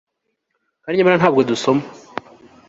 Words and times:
Kandi 0.83 0.95
nyamara 0.97 1.19
ntabwo 1.19 1.41
dusoma 1.49 1.83